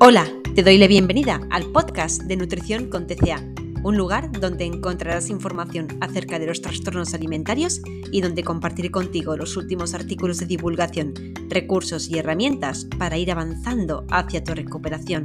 Hola, 0.00 0.28
te 0.54 0.62
doy 0.62 0.78
la 0.78 0.86
bienvenida 0.86 1.40
al 1.50 1.72
podcast 1.72 2.22
de 2.22 2.36
Nutrición 2.36 2.88
con 2.88 3.08
TCA, 3.08 3.44
un 3.82 3.96
lugar 3.96 4.30
donde 4.30 4.64
encontrarás 4.64 5.28
información 5.28 5.88
acerca 6.00 6.38
de 6.38 6.46
los 6.46 6.62
trastornos 6.62 7.14
alimentarios 7.14 7.80
y 8.12 8.20
donde 8.20 8.44
compartiré 8.44 8.92
contigo 8.92 9.36
los 9.36 9.56
últimos 9.56 9.94
artículos 9.94 10.38
de 10.38 10.46
divulgación, 10.46 11.14
recursos 11.48 12.08
y 12.08 12.16
herramientas 12.16 12.86
para 12.96 13.18
ir 13.18 13.32
avanzando 13.32 14.06
hacia 14.08 14.44
tu 14.44 14.54
recuperación. 14.54 15.24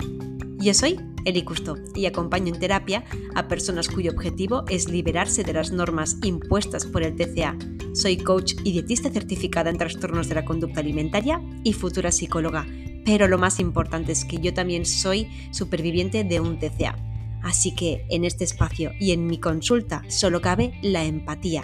Yo 0.57 0.73
soy 0.73 0.99
Eli 1.23 1.43
Custo 1.43 1.77
y 1.93 2.07
acompaño 2.07 2.51
en 2.51 2.59
terapia 2.59 3.03
a 3.35 3.47
personas 3.47 3.87
cuyo 3.89 4.11
objetivo 4.11 4.63
es 4.69 4.89
liberarse 4.89 5.43
de 5.43 5.53
las 5.53 5.71
normas 5.71 6.17
impuestas 6.23 6.87
por 6.87 7.03
el 7.03 7.15
TCA. 7.15 7.55
Soy 7.93 8.17
coach 8.17 8.55
y 8.63 8.71
dietista 8.71 9.11
certificada 9.11 9.69
en 9.69 9.77
trastornos 9.77 10.29
de 10.29 10.35
la 10.35 10.45
conducta 10.45 10.79
alimentaria 10.79 11.39
y 11.63 11.73
futura 11.73 12.11
psicóloga 12.11 12.65
pero 13.05 13.27
lo 13.27 13.37
más 13.37 13.59
importante 13.59 14.11
es 14.11 14.25
que 14.25 14.37
yo 14.37 14.53
también 14.53 14.85
soy 14.85 15.29
superviviente 15.51 16.23
de 16.23 16.39
un 16.39 16.59
TCA. 16.59 16.95
Así 17.43 17.75
que 17.75 18.05
en 18.09 18.23
este 18.23 18.45
espacio 18.45 18.91
y 18.99 19.11
en 19.11 19.27
mi 19.27 19.39
consulta 19.39 20.03
solo 20.07 20.41
cabe 20.41 20.79
la 20.81 21.03
empatía. 21.03 21.63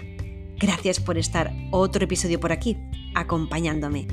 Gracias 0.58 1.00
por 1.00 1.16
estar 1.16 1.52
otro 1.70 2.04
episodio 2.04 2.38
por 2.38 2.52
aquí, 2.52 2.76
acompañándome. 3.14 4.06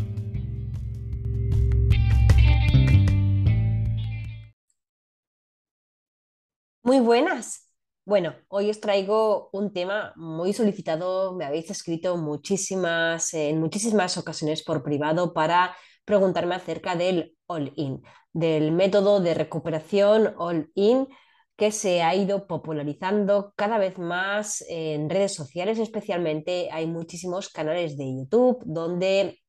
Muy 6.83 7.01
buenas. 7.01 7.69
Bueno, 8.05 8.33
hoy 8.47 8.69
os 8.69 8.79
traigo 8.79 9.49
un 9.51 9.73
tema 9.73 10.13
muy 10.15 10.53
solicitado. 10.53 11.35
Me 11.35 11.43
habéis 11.43 11.69
escrito 11.69 12.15
muchísimas, 12.15 13.33
en 13.33 13.59
muchísimas 13.59 14.17
ocasiones 14.17 14.63
por 14.63 14.81
privado 14.81 15.33
para 15.33 15.75
preguntarme 16.07 16.55
acerca 16.55 16.95
del 16.95 17.35
all-in, 17.47 18.01
del 18.31 18.71
método 18.71 19.19
de 19.19 19.33
recuperación 19.33 20.33
all-in 20.37 21.09
que 21.57 21.73
se 21.73 22.01
ha 22.01 22.15
ido 22.15 22.47
popularizando 22.47 23.51
cada 23.57 23.77
vez 23.77 23.97
más 23.97 24.63
en 24.69 25.09
redes 25.09 25.33
sociales, 25.33 25.79
especialmente 25.79 26.69
hay 26.71 26.87
muchísimos 26.87 27.49
canales 27.49 27.97
de 27.97 28.05
YouTube 28.05 28.61
donde 28.63 29.41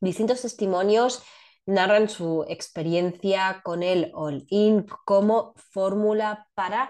distintos 0.00 0.42
testimonios 0.42 1.24
narran 1.66 2.08
su 2.08 2.44
experiencia 2.48 3.60
con 3.64 3.82
el 3.82 4.12
all-in 4.14 4.86
como 5.04 5.54
fórmula 5.56 6.46
para 6.54 6.88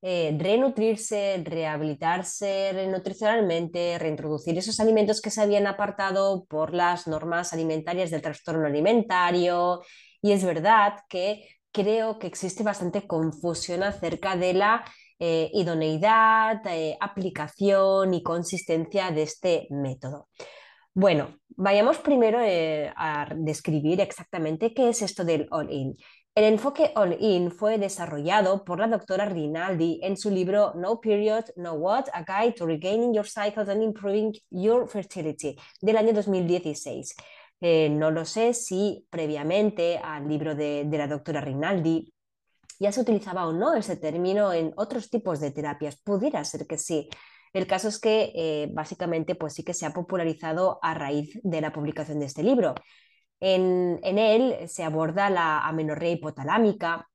eh, 0.00 0.36
renutrirse, 0.38 1.42
rehabilitarse 1.44 2.86
nutricionalmente, 2.88 3.98
reintroducir 3.98 4.56
esos 4.56 4.78
alimentos 4.78 5.20
que 5.20 5.30
se 5.30 5.42
habían 5.42 5.66
apartado 5.66 6.44
por 6.44 6.72
las 6.72 7.08
normas 7.08 7.52
alimentarias 7.52 8.10
del 8.10 8.22
trastorno 8.22 8.66
alimentario. 8.66 9.82
Y 10.22 10.32
es 10.32 10.44
verdad 10.44 11.00
que 11.08 11.48
creo 11.72 12.18
que 12.20 12.28
existe 12.28 12.62
bastante 12.62 13.08
confusión 13.08 13.82
acerca 13.82 14.36
de 14.36 14.54
la 14.54 14.84
eh, 15.18 15.50
idoneidad, 15.52 16.64
eh, 16.66 16.96
aplicación 17.00 18.14
y 18.14 18.22
consistencia 18.22 19.10
de 19.10 19.22
este 19.22 19.66
método. 19.70 20.28
Bueno, 20.94 21.38
vayamos 21.48 21.98
primero 21.98 22.38
a 22.40 23.28
describir 23.36 24.00
exactamente 24.00 24.74
qué 24.74 24.88
es 24.90 25.02
esto 25.02 25.24
del 25.24 25.48
all-in. 25.50 25.96
El 26.38 26.44
enfoque 26.44 26.92
all-in 26.94 27.50
fue 27.50 27.78
desarrollado 27.78 28.64
por 28.64 28.78
la 28.78 28.86
doctora 28.86 29.24
Rinaldi 29.24 29.98
en 30.04 30.16
su 30.16 30.30
libro 30.30 30.72
No 30.76 31.00
Period, 31.00 31.46
No 31.56 31.72
What, 31.72 32.04
A 32.12 32.22
Guide 32.22 32.52
to 32.52 32.64
Regaining 32.64 33.12
Your 33.12 33.26
Cycles 33.26 33.68
and 33.68 33.82
Improving 33.82 34.32
Your 34.48 34.88
Fertility, 34.88 35.56
del 35.80 35.96
año 35.96 36.12
2016. 36.12 37.16
Eh, 37.60 37.88
no 37.90 38.12
lo 38.12 38.24
sé 38.24 38.54
si 38.54 39.04
previamente 39.10 39.98
al 39.98 40.28
libro 40.28 40.54
de, 40.54 40.86
la 40.88 41.08
doctora 41.08 41.40
Rinaldi 41.40 42.14
ya 42.78 42.92
se 42.92 43.00
utilizaba 43.00 43.48
o 43.48 43.52
no 43.52 43.74
ese 43.74 43.96
término 43.96 44.52
en 44.52 44.72
otros 44.76 45.10
tipos 45.10 45.40
de 45.40 45.50
terapias. 45.50 45.96
Pudiera 45.96 46.44
ser 46.44 46.68
que 46.68 46.78
sí. 46.78 47.08
El 47.52 47.66
caso 47.66 47.88
es 47.88 47.98
que 47.98 48.30
eh, 48.36 48.68
básicamente 48.72 49.34
pues 49.34 49.54
sí 49.54 49.64
que 49.64 49.74
se 49.74 49.86
ha 49.86 49.90
popularizado 49.92 50.78
a 50.82 50.94
raíz 50.94 51.40
de 51.42 51.60
la 51.60 51.72
publicación 51.72 52.20
de 52.20 52.26
este 52.26 52.44
libro. 52.44 52.76
En, 53.40 54.00
él 54.02 54.68
se 54.68 54.84
aborda 54.84 55.30
la 55.30 55.66
amenorrea 55.66 56.10
hipotalámica 56.10 57.08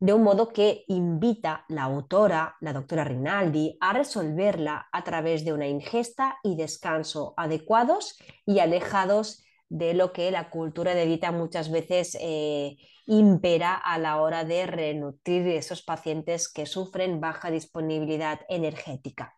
de 0.00 0.14
un 0.14 0.22
modo 0.22 0.48
que 0.48 0.84
invita 0.88 1.66
la 1.68 1.82
autora, 1.82 2.56
la 2.60 2.72
doctora 2.72 3.04
Rinaldi, 3.04 3.76
a 3.80 3.92
resolverla 3.92 4.88
a 4.90 5.04
través 5.04 5.44
de 5.44 5.52
una 5.52 5.68
ingesta 5.68 6.38
y 6.42 6.56
descanso 6.56 7.34
adecuados 7.36 8.18
y 8.46 8.60
alejados 8.60 9.44
de 9.68 9.92
lo 9.94 10.12
que 10.12 10.30
la 10.30 10.48
cultura 10.48 10.94
de 10.94 11.06
dieta 11.06 11.32
muchas 11.32 11.70
veces 11.70 12.16
eh, 12.18 12.76
impera 13.06 13.74
a 13.74 13.98
la 13.98 14.20
hora 14.20 14.44
de 14.44 14.66
renutrir 14.66 15.48
esos 15.48 15.82
pacientes 15.82 16.50
que 16.50 16.64
sufren 16.64 17.20
baja 17.20 17.50
disponibilidad 17.50 18.40
energética. 18.48 19.36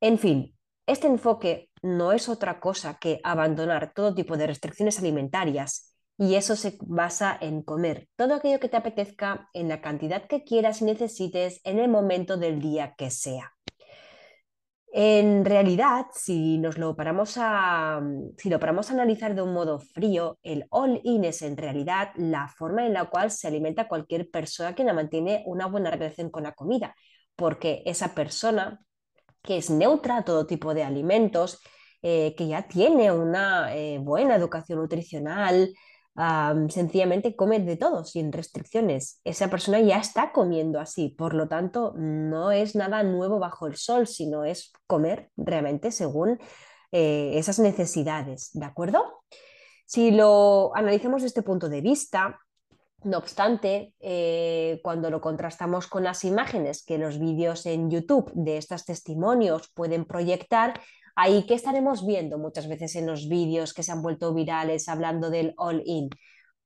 En 0.00 0.18
fin, 0.18 0.56
este 0.86 1.06
enfoque 1.06 1.70
no 1.86 2.12
es 2.12 2.28
otra 2.28 2.60
cosa 2.60 2.98
que 3.00 3.20
abandonar 3.22 3.92
todo 3.94 4.14
tipo 4.14 4.36
de 4.36 4.46
restricciones 4.46 4.98
alimentarias 4.98 5.94
y 6.18 6.34
eso 6.34 6.56
se 6.56 6.78
basa 6.80 7.36
en 7.40 7.62
comer 7.62 8.08
todo 8.16 8.34
aquello 8.34 8.58
que 8.58 8.68
te 8.68 8.76
apetezca 8.76 9.48
en 9.52 9.68
la 9.68 9.80
cantidad 9.80 10.26
que 10.26 10.44
quieras 10.44 10.80
y 10.80 10.86
necesites 10.86 11.60
en 11.64 11.78
el 11.78 11.88
momento 11.88 12.36
del 12.36 12.60
día 12.60 12.94
que 12.96 13.10
sea. 13.10 13.52
En 14.98 15.44
realidad, 15.44 16.06
si 16.14 16.56
nos 16.56 16.78
lo 16.78 16.96
paramos 16.96 17.34
a, 17.36 18.00
si 18.38 18.48
lo 18.48 18.58
paramos 18.58 18.88
a 18.88 18.94
analizar 18.94 19.34
de 19.34 19.42
un 19.42 19.52
modo 19.52 19.78
frío, 19.78 20.38
el 20.42 20.64
all-in 20.70 21.24
es 21.24 21.42
en 21.42 21.58
realidad 21.58 22.12
la 22.16 22.48
forma 22.48 22.86
en 22.86 22.94
la 22.94 23.04
cual 23.04 23.30
se 23.30 23.46
alimenta 23.46 23.88
cualquier 23.88 24.30
persona 24.30 24.74
que 24.74 24.90
mantiene 24.90 25.42
una 25.44 25.66
buena 25.66 25.90
relación 25.90 26.30
con 26.30 26.44
la 26.44 26.52
comida, 26.52 26.94
porque 27.34 27.82
esa 27.84 28.14
persona 28.14 28.80
que 29.42 29.58
es 29.58 29.68
neutra 29.68 30.18
a 30.18 30.24
todo 30.24 30.46
tipo 30.46 30.72
de 30.72 30.84
alimentos, 30.84 31.60
eh, 32.02 32.34
que 32.36 32.46
ya 32.46 32.68
tiene 32.68 33.10
una 33.10 33.74
eh, 33.74 33.98
buena 33.98 34.36
educación 34.36 34.78
nutricional, 34.78 35.72
sencillamente 36.68 37.36
come 37.36 37.60
de 37.60 37.76
todo, 37.76 38.04
sin 38.04 38.32
restricciones. 38.32 39.20
Esa 39.24 39.50
persona 39.50 39.80
ya 39.80 39.98
está 39.98 40.32
comiendo 40.32 40.80
así, 40.80 41.10
por 41.10 41.34
lo 41.34 41.46
tanto, 41.46 41.92
no 41.96 42.52
es 42.52 42.74
nada 42.74 43.02
nuevo 43.02 43.38
bajo 43.38 43.66
el 43.66 43.76
sol, 43.76 44.06
sino 44.06 44.44
es 44.44 44.72
comer 44.86 45.30
realmente 45.36 45.90
según 45.90 46.38
eh, 46.90 47.32
esas 47.34 47.58
necesidades, 47.58 48.50
¿de 48.54 48.64
acuerdo? 48.64 49.24
Si 49.84 50.10
lo 50.10 50.74
analizamos 50.74 51.20
desde 51.20 51.40
este 51.40 51.42
punto 51.42 51.68
de 51.68 51.82
vista, 51.82 52.38
no 53.02 53.18
obstante, 53.18 53.92
cuando 54.82 55.10
lo 55.10 55.20
contrastamos 55.20 55.86
con 55.86 56.02
las 56.02 56.24
imágenes 56.24 56.82
que 56.82 56.98
los 56.98 57.18
vídeos 57.18 57.66
en 57.66 57.90
YouTube 57.90 58.32
de 58.32 58.56
estos 58.56 58.84
testimonios 58.86 59.68
pueden 59.74 60.06
proyectar, 60.06 60.80
ahí 61.16 61.44
que 61.46 61.54
estaremos 61.54 62.06
viendo 62.06 62.38
muchas 62.38 62.68
veces 62.68 62.94
en 62.96 63.06
los 63.06 63.28
vídeos 63.28 63.74
que 63.74 63.82
se 63.82 63.92
han 63.92 64.02
vuelto 64.02 64.32
virales 64.34 64.88
hablando 64.88 65.30
del 65.30 65.54
all-in. 65.56 66.10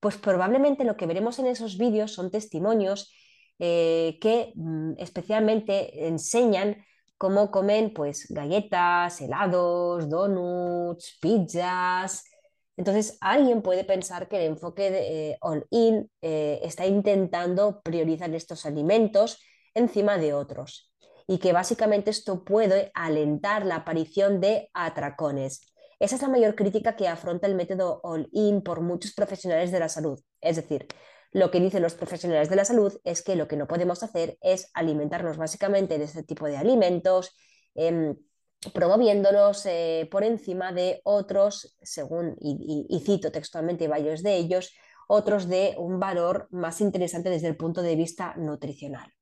Pues 0.00 0.16
probablemente 0.16 0.84
lo 0.84 0.96
que 0.96 1.06
veremos 1.06 1.38
en 1.38 1.46
esos 1.46 1.78
vídeos 1.78 2.12
son 2.12 2.30
testimonios 2.30 3.12
eh, 3.58 4.18
que 4.20 4.52
mm, 4.56 4.94
especialmente 4.98 6.06
enseñan 6.08 6.84
cómo 7.16 7.50
comen 7.50 7.92
pues 7.94 8.26
galletas, 8.30 9.20
helados, 9.20 10.08
donuts, 10.08 11.18
pizzas, 11.20 12.24
entonces, 12.76 13.18
alguien 13.20 13.60
puede 13.60 13.84
pensar 13.84 14.26
que 14.26 14.38
el 14.38 14.52
enfoque 14.52 14.90
de 14.90 15.30
eh, 15.32 15.38
all-in 15.42 16.10
eh, 16.22 16.60
está 16.62 16.86
intentando 16.86 17.82
priorizar 17.82 18.34
estos 18.34 18.64
alimentos 18.64 19.38
encima 19.74 20.16
de 20.16 20.32
otros 20.32 20.89
y 21.30 21.38
que 21.38 21.52
básicamente 21.52 22.10
esto 22.10 22.42
puede 22.42 22.90
alentar 22.92 23.64
la 23.64 23.76
aparición 23.76 24.40
de 24.40 24.68
atracones. 24.74 25.60
Esa 26.00 26.16
es 26.16 26.22
la 26.22 26.28
mayor 26.28 26.56
crítica 26.56 26.96
que 26.96 27.06
afronta 27.06 27.46
el 27.46 27.54
método 27.54 28.00
all-in 28.02 28.62
por 28.62 28.80
muchos 28.80 29.12
profesionales 29.14 29.70
de 29.70 29.78
la 29.78 29.88
salud. 29.88 30.18
Es 30.40 30.56
decir, 30.56 30.88
lo 31.30 31.52
que 31.52 31.60
dicen 31.60 31.84
los 31.84 31.94
profesionales 31.94 32.50
de 32.50 32.56
la 32.56 32.64
salud 32.64 32.98
es 33.04 33.22
que 33.22 33.36
lo 33.36 33.46
que 33.46 33.56
no 33.56 33.68
podemos 33.68 34.02
hacer 34.02 34.38
es 34.40 34.72
alimentarnos 34.74 35.36
básicamente 35.36 35.98
de 35.98 36.04
este 36.06 36.24
tipo 36.24 36.46
de 36.46 36.56
alimentos. 36.56 37.36
Em, 37.76 38.16
promoviéndolos 38.74 39.64
eh, 39.66 40.08
por 40.10 40.24
encima 40.24 40.72
de 40.72 41.00
otros, 41.04 41.76
según, 41.80 42.34
y, 42.40 43.00
cito 43.06 43.30
textualmente 43.30 43.86
varios 43.86 44.24
de 44.24 44.34
ellos, 44.34 44.74
otros 45.06 45.48
de 45.48 45.76
un 45.78 46.00
valor 46.00 46.48
más 46.50 46.80
interesante 46.80 47.30
desde 47.30 47.46
el 47.46 47.56
punto 47.56 47.82
de 47.82 47.94
vista 47.94 48.34
nutricional. 48.36 49.12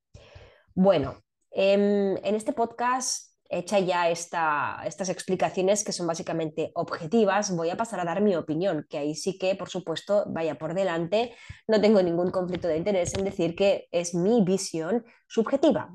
Bueno, 0.74 1.22
en, 1.50 2.18
este 2.22 2.52
podcast, 2.52 3.34
hecha 3.50 3.78
ya 3.78 4.10
estas 4.10 5.08
explicaciones 5.08 5.84
que 5.84 5.92
son 5.92 6.06
básicamente 6.06 6.70
objetivas, 6.74 7.54
voy 7.54 7.70
a 7.70 7.76
pasar 7.76 8.00
a 8.00 8.04
dar 8.04 8.20
mi 8.20 8.36
opinión, 8.36 8.86
que 8.88 8.98
ahí 8.98 9.14
sí 9.14 9.38
que, 9.38 9.54
por 9.54 9.68
supuesto, 9.68 10.24
vaya 10.28 10.58
por 10.58 10.74
delante, 10.74 11.34
no 11.66 11.80
tengo 11.80 12.02
ningún 12.02 12.30
conflicto 12.30 12.68
de 12.68 12.76
interés 12.76 13.14
en 13.14 13.24
decir 13.24 13.56
que 13.56 13.88
es 13.90 14.14
mi 14.14 14.42
visión 14.44 15.04
subjetiva, 15.26 15.90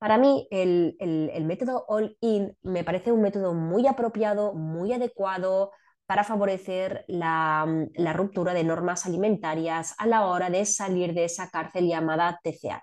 para 0.00 0.16
mí, 0.16 0.48
el, 0.50 0.96
método 1.44 1.84
all-in 1.86 2.56
me 2.62 2.84
parece 2.84 3.12
un 3.12 3.20
método 3.20 3.52
muy 3.52 3.86
apropiado, 3.86 4.54
muy 4.54 4.94
adecuado 4.94 5.72
para 6.06 6.24
favorecer 6.24 7.04
la, 7.06 7.66
la 7.94 8.12
ruptura 8.14 8.54
de 8.54 8.64
normas 8.64 9.04
alimentarias 9.04 9.94
a 9.98 10.06
la 10.06 10.24
hora 10.24 10.48
de 10.48 10.64
salir 10.64 11.12
de 11.12 11.24
esa 11.24 11.50
cárcel 11.50 11.86
llamada 11.86 12.40
TCA 12.42 12.82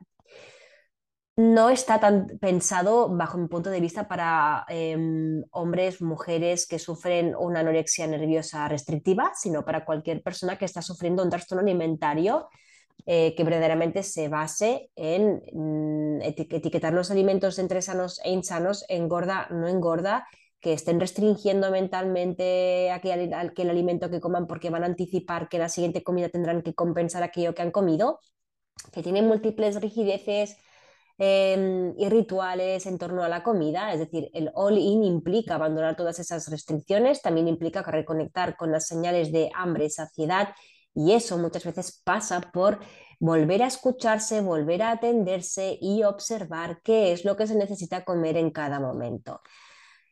no 1.38 1.70
está 1.70 2.00
tan 2.00 2.28
pensado, 2.40 3.10
bajo 3.10 3.38
mi 3.38 3.48
punto 3.48 3.70
de 3.70 3.80
vista, 3.80 4.08
para 4.08 4.66
em, 4.70 5.44
hombres, 5.52 6.02
mujeres 6.02 6.66
que 6.68 6.80
sufren 6.80 7.36
una 7.36 7.60
anorexia 7.60 8.08
nerviosa 8.08 8.68
restrictiva, 8.68 9.32
sino 9.36 9.64
para 9.64 9.86
cualquier 9.86 10.24
persona 10.24 10.58
que 10.58 10.66
está 10.66 10.82
sufriendo 10.82 11.24
un 11.24 11.30
trastorno 11.30 11.62
alimentario 11.62 12.48
eh, 13.06 13.36
que 13.36 13.44
verdaderamente 13.44 14.02
se 14.02 14.30
base 14.30 14.90
en 14.96 15.44
mm, 15.54 16.22
etiquetar 16.24 16.94
los 16.94 17.12
alimentos 17.12 17.60
entre 17.60 17.84
sanos 17.84 18.20
e 18.24 18.32
insanos, 18.32 18.84
engorda, 18.90 19.48
no 19.52 19.68
engorda, 19.68 20.28
que 20.60 20.74
estén 20.74 21.00
restringiendo 21.00 21.70
mentalmente 21.70 22.90
aquel, 22.90 23.32
aquel 23.32 23.70
alimento 23.70 24.10
que 24.10 24.20
coman 24.20 24.48
porque 24.48 24.72
van 24.72 24.82
a 24.84 24.88
anticipar 24.88 25.50
que 25.50 25.60
la 25.60 25.70
siguiente 25.70 26.04
comida 26.04 26.30
tendrán 26.30 26.64
que 26.64 26.74
compensar 26.74 27.22
aquello 27.22 27.54
que 27.54 27.62
han 27.62 27.72
comido, 27.72 28.20
que 28.92 29.04
tienen 29.04 29.28
múltiples 29.28 29.80
rigideces 29.80 30.58
Em, 31.20 31.96
y 31.98 32.10
rituales 32.10 32.86
en 32.86 33.00
torno 33.00 33.24
a 33.24 33.30
la 33.30 33.42
comida, 33.42 33.92
es 33.92 34.00
decir, 34.00 34.30
el 34.34 34.52
all-in 34.54 35.04
implica 35.04 35.56
abandonar 35.56 35.96
todas 35.96 36.20
esas 36.20 36.48
restricciones, 36.48 37.24
también 37.24 37.48
implica 37.48 37.82
reconectar 37.82 38.56
con 38.56 38.72
las 38.72 38.86
señales 38.86 39.32
de 39.32 39.50
hambre 39.56 39.86
y 39.86 39.90
saciedad 39.90 40.50
y 40.94 41.14
eso 41.14 41.40
muchas 41.40 41.64
veces 41.64 42.02
pasa 42.04 42.42
por 42.42 42.80
volver 43.20 43.64
a 43.64 43.68
escucharse, 43.68 44.42
volver 44.42 44.84
a 44.84 44.92
atenderse 44.92 45.80
y 45.82 46.04
observar 46.04 46.82
qué 46.84 47.12
es 47.14 47.26
lo 47.26 47.36
que 47.36 47.48
se 47.48 47.56
necesita 47.56 48.06
comer 48.06 48.38
en 48.38 48.52
cada 48.52 48.80
momento. 48.80 49.42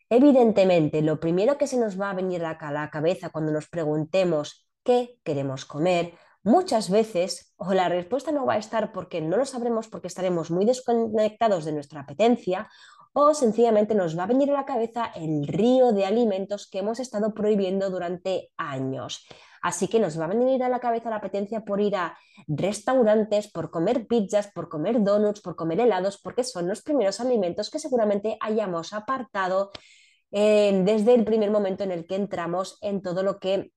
Evidentemente, 0.10 1.04
lo 1.04 1.20
primero 1.20 1.58
que 1.58 1.68
se 1.68 1.78
nos 1.78 2.02
va 2.02 2.12
a 2.12 2.16
venir 2.16 2.44
a 2.44 2.58
la 2.72 2.90
cabeza 2.90 3.30
cuando 3.30 3.52
nos 3.52 3.68
preguntemos 3.68 4.68
qué 4.84 5.20
queremos 5.24 5.66
comer 5.66 6.14
Muchas 6.46 6.92
veces, 6.92 7.56
o 7.58 7.74
la 7.74 7.90
respuesta 7.90 8.32
no 8.32 8.46
va 8.46 8.54
a 8.54 8.60
estar 8.60 8.92
porque 8.92 9.20
no 9.20 9.36
lo 9.36 9.46
sabremos 9.46 9.88
porque 9.88 10.08
estaremos 10.08 10.52
muy 10.52 10.64
desconectados 10.64 11.66
de 11.66 11.72
nuestra 11.72 12.02
apetencia, 12.02 12.70
o 13.14 13.34
sencillamente 13.34 13.96
nos 13.96 14.16
va 14.16 14.26
a 14.26 14.28
venir 14.28 14.52
a 14.52 14.54
la 14.54 14.66
cabeza 14.66 15.12
el 15.16 15.48
río 15.48 15.92
de 15.92 16.06
alimentos 16.06 16.70
que 16.70 16.80
hemos 16.80 17.00
estado 17.00 17.34
prohibiendo 17.34 17.90
durante 17.90 18.52
años. 18.58 19.26
Así 19.64 19.88
que 19.88 20.00
nos 20.00 20.20
va 20.20 20.26
a 20.26 20.28
venir 20.28 20.62
a 20.62 20.70
la 20.70 20.80
cabeza 20.80 21.10
la 21.10 21.16
apetencia 21.16 21.62
por 21.62 21.82
ir 21.82 21.96
a 21.96 22.16
restaurantes, 22.48 23.52
por 23.52 23.72
comer 23.72 24.06
pizzas, 24.06 24.52
por 24.54 24.70
comer 24.70 25.02
donuts, 25.02 25.42
por 25.42 25.56
comer 25.56 25.80
helados, 25.80 26.20
porque 26.22 26.44
son 26.44 26.68
los 26.68 26.84
primeros 26.84 27.20
alimentos 27.20 27.72
que 27.72 27.80
seguramente 27.80 28.38
hayamos 28.40 28.94
apartado 28.94 29.72
eh, 30.30 30.80
desde 30.86 31.16
el 31.16 31.26
primer 31.26 31.50
momento 31.50 31.84
en 31.84 31.92
el 31.92 32.06
que 32.06 32.18
entramos 32.18 32.78
en 32.82 33.02
todo 33.02 33.24
lo 33.24 33.40
que 33.40 33.72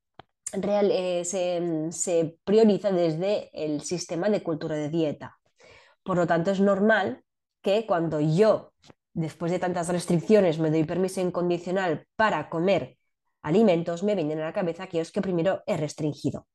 real, 0.52 0.90
eh, 0.92 1.24
se, 1.24 2.38
prioriza 2.44 2.90
desde 2.90 3.50
el 3.52 3.82
sistema 3.82 4.28
de 4.28 4.42
cultura 4.42 4.76
de 4.76 4.88
dieta. 4.88 5.38
Por 6.02 6.16
lo 6.16 6.26
tanto, 6.26 6.50
es 6.50 6.60
normal 6.60 7.22
que 7.62 7.86
cuando 7.86 8.20
yo, 8.20 8.72
después 9.12 9.52
de 9.52 9.58
tantas 9.58 9.88
restricciones, 9.88 10.58
me 10.58 10.70
doy 10.70 10.84
permiso 10.84 11.20
incondicional 11.20 12.06
para 12.16 12.48
comer 12.48 12.96
alimentos, 13.42 14.02
me 14.02 14.14
vienen 14.14 14.40
a 14.40 14.46
la 14.46 14.52
cabeza 14.52 14.84
aquellos 14.84 15.12
que 15.12 15.22
primero 15.22 15.62
he 15.66 15.76
restringido. 15.76 16.46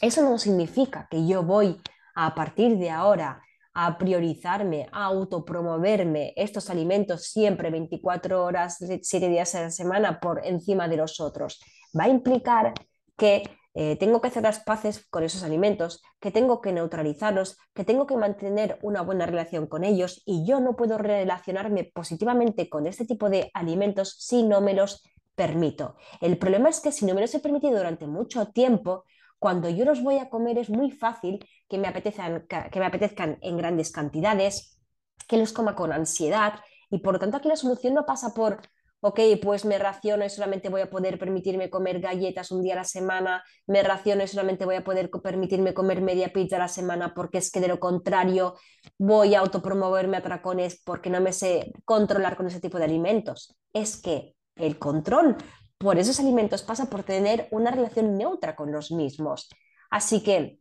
Eso 0.00 0.22
no 0.22 0.38
significa 0.38 1.08
que 1.10 1.26
yo 1.26 1.42
voy 1.42 1.80
a 2.14 2.34
partir 2.34 2.78
de 2.78 2.90
ahora 2.90 3.42
a 3.74 3.96
priorizarme, 3.96 4.88
a 4.90 5.04
autopromoverme 5.04 6.32
estos 6.36 6.68
alimentos 6.70 7.26
siempre 7.26 7.70
24 7.70 8.44
horas, 8.44 8.78
7 8.78 9.28
días 9.28 9.54
a 9.54 9.62
la 9.62 9.70
semana 9.70 10.18
por 10.18 10.44
encima 10.44 10.88
de 10.88 10.96
los 10.96 11.20
otros. 11.20 11.60
Va 11.96 12.04
a 12.04 12.08
implicar 12.08 12.72
que 13.18 13.42
eh, 13.74 13.96
tengo 13.96 14.20
que 14.20 14.28
hacer 14.28 14.42
las 14.44 14.60
paces 14.60 15.06
con 15.10 15.22
esos 15.22 15.42
alimentos, 15.42 16.02
que 16.20 16.30
tengo 16.30 16.60
que 16.60 16.72
neutralizarlos, 16.72 17.58
que 17.74 17.84
tengo 17.84 18.06
que 18.06 18.16
mantener 18.16 18.78
una 18.82 19.02
buena 19.02 19.26
relación 19.26 19.66
con 19.66 19.84
ellos 19.84 20.22
y 20.24 20.46
yo 20.46 20.60
no 20.60 20.74
puedo 20.74 20.96
relacionarme 20.96 21.84
positivamente 21.84 22.70
con 22.70 22.86
este 22.86 23.04
tipo 23.04 23.28
de 23.28 23.50
alimentos 23.52 24.16
si 24.18 24.42
no 24.42 24.60
me 24.62 24.72
los 24.72 25.02
permito. 25.34 25.96
El 26.20 26.38
problema 26.38 26.70
es 26.70 26.80
que 26.80 26.92
si 26.92 27.04
no 27.04 27.14
me 27.14 27.20
los 27.20 27.34
he 27.34 27.40
permitido 27.40 27.76
durante 27.76 28.06
mucho 28.06 28.46
tiempo, 28.46 29.04
cuando 29.38 29.68
yo 29.68 29.84
los 29.84 30.02
voy 30.02 30.18
a 30.18 30.30
comer 30.30 30.58
es 30.58 30.70
muy 30.70 30.90
fácil 30.90 31.46
que 31.68 31.78
me, 31.78 31.86
apetezcan, 31.86 32.46
que 32.48 32.80
me 32.80 32.86
apetezcan 32.86 33.38
en 33.42 33.56
grandes 33.56 33.92
cantidades, 33.92 34.80
que 35.28 35.36
los 35.36 35.52
coma 35.52 35.76
con 35.76 35.92
ansiedad 35.92 36.54
y 36.90 36.98
por 36.98 37.14
lo 37.14 37.20
tanto 37.20 37.36
aquí 37.36 37.48
la 37.48 37.56
solución 37.56 37.94
no 37.94 38.06
pasa 38.06 38.34
por 38.34 38.60
ok, 39.00 39.20
pues 39.42 39.64
me 39.64 39.78
raciono 39.78 40.24
y 40.24 40.30
solamente 40.30 40.68
voy 40.68 40.80
a 40.80 40.90
poder 40.90 41.18
permitirme 41.18 41.70
comer 41.70 42.00
galletas 42.00 42.50
un 42.50 42.62
día 42.62 42.74
a 42.74 42.78
la 42.78 42.84
semana, 42.84 43.44
me 43.66 43.82
raciono 43.82 44.24
y 44.24 44.28
solamente 44.28 44.64
voy 44.64 44.76
a 44.76 44.84
poder 44.84 45.10
permitirme 45.10 45.74
comer 45.74 46.00
media 46.00 46.32
pizza 46.32 46.56
a 46.56 46.60
la 46.60 46.68
semana 46.68 47.14
porque 47.14 47.38
es 47.38 47.50
que 47.50 47.60
de 47.60 47.68
lo 47.68 47.78
contrario 47.78 48.56
voy 48.98 49.34
a 49.34 49.40
autopromoverme 49.40 50.16
a 50.16 50.22
tracones 50.22 50.80
porque 50.84 51.10
no 51.10 51.20
me 51.20 51.32
sé 51.32 51.72
controlar 51.84 52.36
con 52.36 52.46
ese 52.46 52.60
tipo 52.60 52.78
de 52.78 52.84
alimentos. 52.84 53.56
Es 53.72 54.00
que 54.00 54.34
el 54.56 54.78
control 54.78 55.36
por 55.78 55.98
esos 55.98 56.18
alimentos 56.18 56.62
pasa 56.62 56.90
por 56.90 57.04
tener 57.04 57.46
una 57.52 57.70
relación 57.70 58.16
neutra 58.16 58.56
con 58.56 58.72
los 58.72 58.90
mismos. 58.90 59.48
Así 59.90 60.22
que 60.22 60.60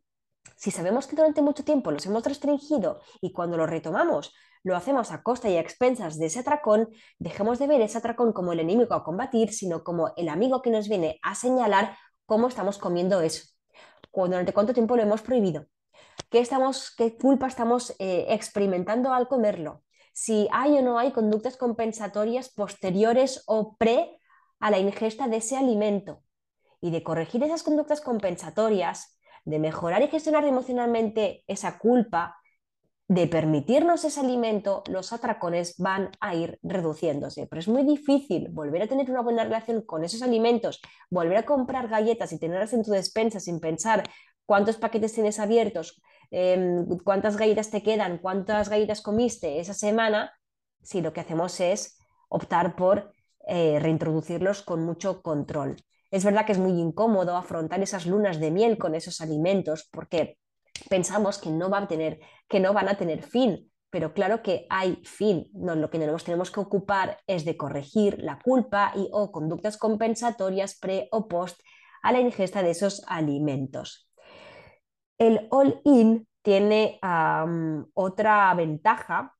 si 0.55 0.71
sabemos 0.71 1.07
que 1.07 1.15
durante 1.15 1.41
mucho 1.41 1.63
tiempo 1.63 1.91
los 1.91 2.05
hemos 2.05 2.23
restringido 2.23 3.01
y 3.19 3.31
cuando 3.33 3.57
los 3.57 3.69
retomamos 3.69 4.33
lo 4.67 4.75
hacemos 4.75 5.11
a 5.11 5.23
costa 5.23 5.49
y 5.49 5.55
a 5.55 5.61
expensas 5.61 6.19
de 6.19 6.25
ese 6.25 6.39
atracón, 6.39 6.89
dejemos 7.19 7.57
de 7.57 7.67
ver 7.67 7.81
ese 7.81 7.97
atracón 7.97 8.33
como 8.33 8.51
el 8.51 8.59
enemigo 8.59 8.93
a 8.93 9.03
combatir, 9.03 9.53
sino 9.53 9.83
como 9.83 10.13
el 10.17 10.27
amigo 10.27 10.61
que 10.61 10.69
nos 10.69 10.89
viene 10.89 11.19
a 11.23 11.35
señalar 11.35 11.95
cómo 12.25 12.49
estamos 12.49 12.77
comiendo 12.77 13.21
eso. 13.21 13.47
Durante 14.13 14.51
cuánto 14.51 14.73
tiempo 14.73 14.95
lo 14.95 15.03
hemos 15.03 15.21
prohibido. 15.21 15.67
¿Qué, 16.29 16.39
estamos, 16.39 16.93
qué 16.97 17.15
culpa 17.17 17.47
estamos 17.47 17.95
eh, 17.99 18.25
experimentando 18.29 19.13
al 19.13 19.27
comerlo? 19.27 19.83
Si 20.11 20.47
hay 20.51 20.79
o 20.79 20.81
no 20.81 20.97
hay 20.97 21.11
conductas 21.11 21.55
compensatorias 21.55 22.49
posteriores 22.49 23.43
o 23.45 23.77
pre 23.77 24.19
a 24.59 24.71
la 24.71 24.79
ingesta 24.79 25.27
de 25.27 25.37
ese 25.37 25.55
alimento. 25.55 26.23
Y 26.81 26.91
de 26.91 27.03
corregir 27.03 27.43
esas 27.43 27.63
conductas 27.63 28.01
compensatorias, 28.01 29.17
de 29.45 29.59
mejorar 29.59 30.01
y 30.01 30.07
gestionar 30.07 30.43
emocionalmente 30.45 31.43
esa 31.47 31.77
culpa, 31.77 32.35
de 33.07 33.27
permitirnos 33.27 34.03
ese 34.03 34.19
alimento, 34.19 34.83
los 34.89 35.13
atracones 35.13 35.77
van 35.77 36.11
a 36.19 36.35
ir 36.35 36.59
reduciéndose. 36.61 37.47
Pero 37.47 37.59
es 37.59 37.67
muy 37.67 37.83
difícil 37.83 38.49
volver 38.49 38.81
a 38.81 38.87
tener 38.87 39.09
una 39.09 39.21
buena 39.21 39.43
relación 39.45 39.81
con 39.81 40.03
esos 40.03 40.21
alimentos, 40.21 40.81
volver 41.09 41.37
a 41.37 41.45
comprar 41.45 41.87
galletas 41.87 42.33
y 42.33 42.39
tenerlas 42.39 42.73
en 42.73 42.83
tu 42.83 42.91
despensa 42.91 43.39
sin 43.39 43.59
pensar 43.59 44.03
cuántos 44.45 44.77
paquetes 44.77 45.13
tienes 45.13 45.39
abiertos, 45.39 46.01
em, 46.31 46.85
cuántas 47.03 47.37
galletas 47.37 47.69
te 47.69 47.81
quedan, 47.81 48.17
cuántas 48.17 48.69
galletas 48.69 49.01
comiste 49.01 49.59
esa 49.59 49.73
semana, 49.73 50.33
si 50.81 51.01
lo 51.01 51.13
que 51.13 51.21
hacemos 51.21 51.59
es 51.61 51.97
optar 52.29 52.75
por 52.75 53.13
eh, 53.47 53.79
reintroducirlos 53.79 54.61
con 54.63 54.83
mucho 54.83 55.21
control. 55.21 55.77
Es 56.11 56.25
verdad 56.25 56.45
que 56.45 56.51
es 56.51 56.57
muy 56.57 56.73
incómodo 56.79 57.37
afrontar 57.37 57.81
esas 57.81 58.05
lunas 58.05 58.39
de 58.41 58.51
miel 58.51 58.77
con 58.77 58.95
esos 58.95 59.21
alimentos 59.21 59.87
porque 59.91 60.37
pensamos 60.89 61.37
que 61.37 61.49
no, 61.49 61.73
a 61.73 61.87
tener, 61.87 62.19
que 62.47 62.59
no 62.59 62.73
van 62.73 62.89
a 62.89 62.95
tener 62.95 63.23
fin, 63.23 63.71
pero 63.89 64.13
claro 64.13 64.41
que 64.41 64.65
hay 64.69 65.01
fin. 65.03 65.49
No, 65.53 65.75
lo 65.75 65.89
que 65.89 65.99
nos 65.99 66.23
tenemos 66.23 66.51
que 66.51 66.59
ocupar 66.59 67.19
es 67.27 67.45
de 67.45 67.57
corregir 67.57 68.17
la 68.19 68.39
culpa 68.39 68.91
y 68.95 69.09
o 69.11 69.31
conductas 69.31 69.77
compensatorias 69.77 70.77
pre 70.77 71.07
o 71.11 71.27
post 71.27 71.59
a 72.03 72.11
la 72.11 72.19
ingesta 72.19 72.63
de 72.63 72.71
esos 72.71 73.03
alimentos. 73.07 74.09
El 75.17 75.47
all-in 75.49 76.27
tiene 76.41 76.99
otra 77.93 78.53
ventaja 78.53 79.33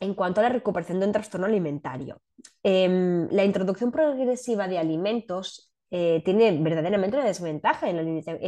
en 0.00 0.14
cuanto 0.14 0.40
a 0.40 0.44
la 0.44 0.50
recuperación 0.50 1.00
de 1.00 1.06
un 1.06 1.12
trastorno 1.12 1.46
alimentario. 1.46 2.20
Em, 2.62 3.28
la 3.30 3.44
introducción 3.44 3.90
progresiva 3.90 4.68
de 4.68 4.78
alimentos 4.78 5.72
eh, 5.90 6.20
tiene 6.24 6.50
verdaderamente 6.60 7.16
una 7.16 7.26
desventaja 7.26 7.88
en 7.88 7.96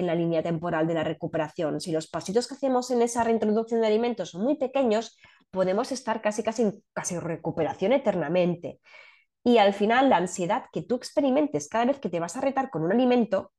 la, 0.06 0.14
línea, 0.14 0.42
temporal 0.42 0.86
de 0.86 0.94
la 0.94 1.04
recuperación. 1.04 1.80
Si 1.80 1.92
los 1.92 2.08
pasitos 2.08 2.48
que 2.48 2.54
hacemos 2.54 2.90
en 2.90 3.02
esa 3.02 3.22
reintroducción 3.22 3.80
de 3.80 3.86
alimentos 3.86 4.30
son 4.30 4.42
muy 4.42 4.56
pequeños, 4.56 5.16
podemos 5.50 5.92
estar 5.92 6.20
casi, 6.20 6.42
casi 6.42 7.14
en 7.14 7.20
recuperación 7.20 7.92
eternamente. 7.92 8.80
Y 9.44 9.58
al 9.58 9.72
final, 9.72 10.10
la 10.10 10.16
ansiedad 10.16 10.64
que 10.72 10.82
tú 10.82 10.96
experimentes 10.96 11.68
cada 11.68 11.84
vez 11.86 12.00
que 12.00 12.10
te 12.10 12.20
vas 12.20 12.36
a 12.36 12.40
retar 12.40 12.70
con 12.70 12.82
un 12.82 12.92
alimento, 12.92 13.52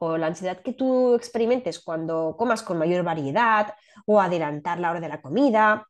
o 0.00 0.16
la 0.16 0.26
ansiedad 0.26 0.60
que 0.60 0.72
tú 0.72 1.14
experimentes 1.14 1.78
cuando 1.78 2.34
comas 2.36 2.62
con 2.62 2.78
mayor 2.78 3.04
variedad, 3.04 3.74
o 4.06 4.20
adelantar 4.20 4.80
la 4.80 4.90
hora 4.90 5.00
de 5.00 5.08
la 5.08 5.22
comida, 5.22 5.86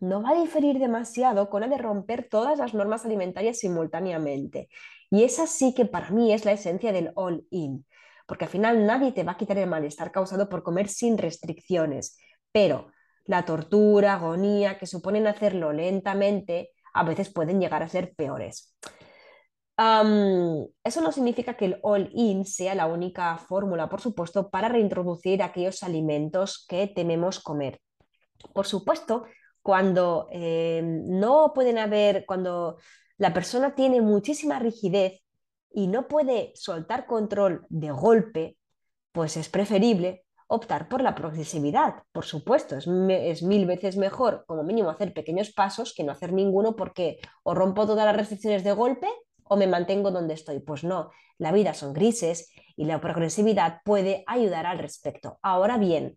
no 0.00 0.22
va 0.22 0.30
a 0.30 0.40
diferir 0.40 0.78
demasiado 0.78 1.48
con 1.50 1.60
la 1.60 1.68
de 1.68 1.78
romper 1.78 2.28
todas 2.28 2.58
las 2.58 2.74
normas 2.74 3.04
alimentarias 3.04 3.58
simultáneamente. 3.58 4.68
Y 5.10 5.24
esa 5.24 5.46
sí 5.46 5.74
que 5.74 5.84
para 5.84 6.10
mí 6.10 6.32
es 6.32 6.44
la 6.44 6.52
esencia 6.52 6.92
del 6.92 7.12
all-in, 7.14 7.86
porque 8.26 8.44
al 8.44 8.50
final 8.50 8.86
nadie 8.86 9.12
te 9.12 9.24
va 9.24 9.32
a 9.32 9.36
quitar 9.36 9.58
el 9.58 9.68
malestar 9.68 10.12
causado 10.12 10.48
por 10.48 10.62
comer 10.62 10.88
sin 10.88 11.18
restricciones, 11.18 12.16
pero 12.52 12.92
la 13.26 13.44
tortura, 13.44 14.14
agonía 14.14 14.78
que 14.78 14.86
suponen 14.86 15.26
hacerlo 15.26 15.72
lentamente, 15.72 16.70
a 16.92 17.04
veces 17.04 17.32
pueden 17.32 17.60
llegar 17.60 17.82
a 17.82 17.88
ser 17.88 18.14
peores. 18.14 18.74
eso 19.76 21.00
no 21.00 21.12
significa 21.12 21.54
que 21.56 21.64
el 21.66 21.80
all-in 21.82 22.44
sea 22.44 22.74
la 22.74 22.86
única 22.86 23.36
fórmula, 23.38 23.88
por 23.88 24.00
supuesto, 24.00 24.50
para 24.50 24.68
reintroducir 24.68 25.42
aquellos 25.42 25.82
alimentos 25.82 26.66
que 26.68 26.86
tememos 26.86 27.40
comer. 27.40 27.80
Por 28.52 28.66
supuesto, 28.66 29.24
cuando 29.62 30.28
eh, 30.32 30.82
no 30.84 31.52
pueden 31.54 31.78
haber, 31.78 32.24
cuando 32.26 32.78
la 33.18 33.32
persona 33.32 33.74
tiene 33.74 34.00
muchísima 34.00 34.58
rigidez 34.58 35.20
y 35.72 35.86
no 35.86 36.08
puede 36.08 36.52
soltar 36.54 37.06
control 37.06 37.66
de 37.68 37.90
golpe, 37.90 38.56
pues 39.12 39.36
es 39.36 39.48
preferible 39.48 40.24
optar 40.46 40.88
por 40.88 41.00
la 41.00 41.14
progresividad. 41.14 42.02
Por 42.12 42.24
supuesto, 42.24 42.76
es, 42.76 42.86
es, 42.86 43.42
mil 43.42 43.66
veces 43.66 43.96
mejor 43.96 44.44
como 44.46 44.64
mínimo 44.64 44.90
hacer 44.90 45.12
pequeños 45.12 45.52
pasos 45.52 45.94
que 45.94 46.02
no 46.02 46.12
hacer 46.12 46.32
ninguno 46.32 46.74
porque 46.74 47.18
o 47.42 47.54
rompo 47.54 47.86
todas 47.86 48.04
las 48.04 48.16
restricciones 48.16 48.64
de 48.64 48.72
golpe 48.72 49.06
o 49.44 49.56
me 49.56 49.66
mantengo 49.66 50.10
donde 50.10 50.34
estoy. 50.34 50.60
Pues 50.60 50.82
no, 50.82 51.10
la 51.38 51.52
vida 51.52 51.74
son 51.74 51.92
grises 51.92 52.52
y 52.76 52.84
la 52.84 53.00
progresividad 53.00 53.80
puede 53.84 54.24
ayudar 54.26 54.66
al 54.66 54.78
respecto. 54.78 55.38
Ahora 55.42 55.78
bien, 55.78 56.16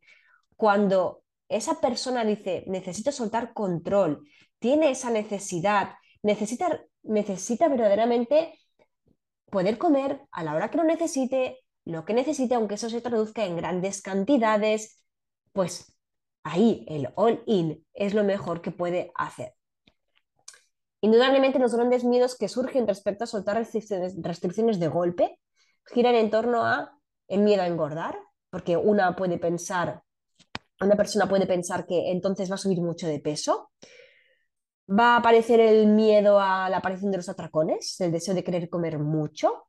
cuando 0.55 1.23
esa 1.50 1.79
persona 1.79 2.25
dice, 2.25 2.63
necesito 2.67 3.12
soltar 3.12 3.53
control, 3.53 4.27
tiene 4.59 4.91
esa 4.91 5.09
necesidad, 5.09 5.95
necesita, 6.21 6.83
necesita 7.03 7.67
verdaderamente 7.67 8.59
poder 9.50 9.77
comer 9.77 10.21
a 10.31 10.43
la 10.43 10.55
hora 10.55 10.71
que 10.71 10.77
lo 10.77 10.83
necesite, 10.83 11.59
lo 11.85 12.05
que 12.05 12.13
necesite, 12.13 12.55
aunque 12.55 12.75
eso 12.75 12.89
se 12.89 13.01
traduzca 13.01 13.45
en 13.45 13.57
grandes 13.57 14.01
cantidades, 14.01 15.03
pues 15.51 15.95
ahí 16.43 16.85
el 16.88 17.09
all-in 17.15 17.85
es 17.93 18.13
lo 18.13 18.23
mejor 18.23 18.62
que 18.62 18.71
puede 18.71 19.12
hacer. 19.15 19.53
Indudablemente 21.01 21.59
los 21.59 21.75
grandes 21.75 22.03
miedos 22.03 22.38
que 22.38 22.47
surgen 22.47 22.88
respecto 22.88 23.25
a 23.25 23.27
soltar 23.27 23.57
restricciones, 23.57 24.15
restricciones 24.21 24.79
de 24.79 24.88
golpe 24.88 25.39
giran 25.93 26.15
en 26.15 26.29
torno 26.29 26.63
a 26.63 26.97
el 27.27 27.41
miedo 27.41 27.62
a 27.62 27.67
engordar, 27.67 28.17
porque 28.50 28.77
una 28.77 29.15
puede 29.15 29.38
pensar, 29.38 30.01
una 30.84 30.96
persona 30.96 31.28
puede 31.28 31.48
pensar 31.48 31.86
que 31.86 32.12
entonces 32.12 32.50
va 32.50 32.56
a 32.56 32.58
subir 32.58 32.82
mucho 32.82 33.08
de 33.08 33.20
peso. 33.20 33.72
Va 34.90 35.16
a 35.16 35.18
aparecer 35.18 35.60
el 35.60 35.88
miedo 35.88 36.40
a 36.40 36.70
la 36.70 36.78
aparición 36.78 37.12
de 37.12 37.18
los 37.18 37.30
atracones, 37.30 38.00
el 38.02 38.12
deseo 38.12 38.34
de 38.34 38.44
querer 38.44 38.70
comer 38.70 39.00
mucho, 39.00 39.68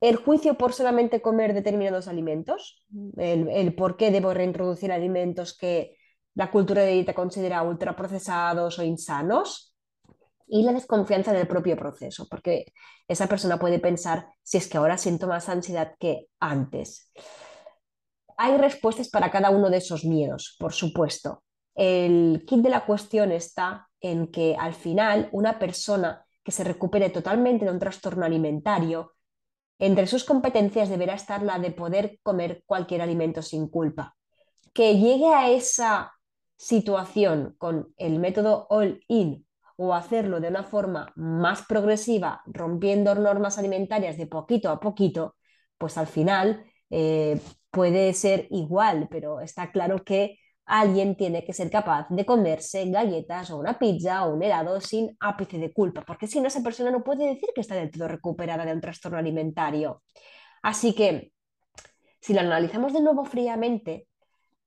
el 0.00 0.16
juicio 0.16 0.58
por 0.58 0.72
solamente 0.72 1.22
comer 1.22 1.54
determinados 1.54 2.08
alimentos, 2.08 2.84
el, 3.16 3.74
por 3.74 3.96
qué 3.96 4.10
debo 4.10 4.34
reintroducir 4.34 4.92
alimentos 4.92 5.56
que 5.56 5.96
la 6.34 6.50
cultura 6.50 6.82
de 6.82 6.92
dieta 6.92 7.14
considera 7.14 7.62
ultraprocesados 7.62 8.78
o 8.78 8.82
insanos, 8.82 9.74
y 10.46 10.62
la 10.62 10.72
desconfianza 10.72 11.32
del 11.32 11.46
propio 11.46 11.76
proceso, 11.76 12.26
porque 12.28 12.66
esa 13.08 13.26
persona 13.28 13.58
puede 13.58 13.78
pensar 13.78 14.28
si 14.42 14.58
es 14.58 14.68
que 14.68 14.76
ahora 14.76 14.98
siento 14.98 15.26
más 15.26 15.48
ansiedad 15.48 15.94
que 15.98 16.28
antes. 16.38 17.10
Hay 18.36 18.56
respuestas 18.56 19.08
para 19.08 19.30
cada 19.30 19.50
uno 19.50 19.70
de 19.70 19.78
esos 19.78 20.04
miedos, 20.04 20.56
por 20.58 20.72
supuesto. 20.72 21.42
El 21.74 22.44
kit 22.46 22.60
de 22.60 22.70
la 22.70 22.84
cuestión 22.86 23.32
está 23.32 23.88
en 24.00 24.28
que 24.28 24.56
al 24.58 24.74
final 24.74 25.28
una 25.32 25.58
persona 25.58 26.24
que 26.42 26.52
se 26.52 26.64
recupere 26.64 27.10
totalmente 27.10 27.64
de 27.64 27.70
un 27.70 27.78
trastorno 27.78 28.24
alimentario, 28.24 29.12
entre 29.78 30.06
sus 30.06 30.24
competencias 30.24 30.88
deberá 30.88 31.14
estar 31.14 31.42
la 31.42 31.58
de 31.58 31.70
poder 31.70 32.20
comer 32.22 32.62
cualquier 32.66 33.02
alimento 33.02 33.42
sin 33.42 33.68
culpa. 33.68 34.14
Que 34.72 34.98
llegue 34.98 35.28
a 35.28 35.50
esa 35.50 36.12
situación 36.56 37.54
con 37.58 37.92
el 37.96 38.18
método 38.18 38.66
all-in 38.70 39.46
o 39.76 39.94
hacerlo 39.94 40.40
de 40.40 40.48
una 40.48 40.62
forma 40.62 41.12
más 41.16 41.64
progresiva, 41.66 42.42
rompiendo 42.46 43.14
normas 43.14 43.58
alimentarias 43.58 44.16
de 44.16 44.26
poquito 44.26 44.70
a 44.70 44.78
poquito, 44.78 45.36
pues 45.78 45.98
al 45.98 46.06
final 46.06 46.64
eh, 46.90 47.40
puede 47.74 48.14
ser 48.14 48.46
igual, 48.50 49.08
pero 49.10 49.40
está 49.40 49.72
claro 49.72 50.04
que 50.04 50.38
alguien 50.66 51.16
tiene 51.16 51.44
que 51.44 51.52
ser 51.52 51.70
capaz 51.70 52.06
de 52.08 52.24
comerse 52.24 52.88
galletas 52.90 53.50
o 53.50 53.58
una 53.58 53.78
pizza 53.78 54.24
o 54.24 54.34
un 54.34 54.42
helado 54.42 54.80
sin 54.80 55.16
ápice 55.20 55.58
de 55.58 55.72
culpa, 55.72 56.02
porque 56.06 56.26
si 56.26 56.40
no, 56.40 56.48
esa 56.48 56.62
persona 56.62 56.90
no 56.90 57.04
puede 57.04 57.26
decir 57.26 57.50
que 57.54 57.60
está 57.60 57.74
del 57.74 57.90
todo 57.90 58.08
recuperada 58.08 58.64
de 58.64 58.72
un 58.72 58.80
trastorno 58.80 59.18
alimentario. 59.18 60.02
Así 60.62 60.94
que, 60.94 61.32
si 62.20 62.32
lo 62.32 62.40
analizamos 62.40 62.92
de 62.92 63.02
nuevo 63.02 63.24
fríamente, 63.24 64.08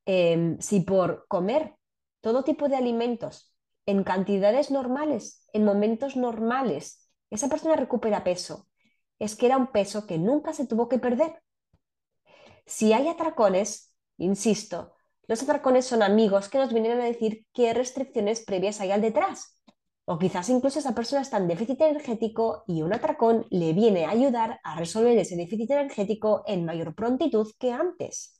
em, 0.06 0.60
si 0.60 0.82
por 0.82 1.26
comer 1.28 1.76
todo 2.22 2.44
tipo 2.44 2.70
de 2.70 2.76
alimentos 2.78 3.54
en 3.86 4.04
cantidades 4.04 4.70
normales, 4.70 5.48
en 5.54 5.64
momentos 5.66 6.16
normales, 6.16 7.10
esa 7.30 7.50
persona 7.50 7.76
recupera 7.76 8.24
peso, 8.24 8.68
es 9.20 9.36
que 9.36 9.48
era 9.48 9.58
un 9.58 9.68
peso 9.68 10.06
que 10.06 10.18
nunca 10.18 10.54
se 10.54 10.68
tuvo 10.68 10.88
que 10.90 11.00
perder. 11.00 11.42
Si 12.68 12.94
hay 12.94 13.08
atracones, 13.08 13.94
insisto, 14.18 14.94
los 15.28 15.42
atracones 15.42 15.86
son 15.86 16.04
amigos 16.04 16.50
que 16.50 16.58
nos 16.58 16.72
vienen 16.72 17.00
a 17.00 17.06
decir 17.06 17.46
qué 17.54 17.74
restricciones 17.74 18.44
previas 18.46 18.82
hay 18.82 18.92
al 18.92 19.02
detrás. 19.02 19.62
O 20.06 20.20
quizás 20.20 20.50
incluso 20.50 20.80
esa 20.80 20.94
persona 20.96 21.22
está 21.22 21.38
en 21.38 21.48
déficit 21.48 21.82
energético 21.82 22.64
y 22.68 22.82
un 22.82 22.94
atracón 22.94 23.46
le 23.50 23.74
viene 23.74 24.06
a 24.06 24.12
ayudar 24.12 24.60
a 24.64 24.78
resolver 24.78 25.18
ese 25.18 25.36
déficit 25.36 25.72
energético 25.72 26.44
en 26.46 26.66
mayor 26.66 26.94
prontitud 26.94 27.52
que 27.58 27.72
antes. 27.72 28.40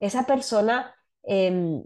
Esa 0.00 0.24
persona 0.24 0.94
em, 1.22 1.84